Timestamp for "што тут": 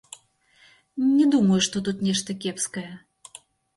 1.67-1.97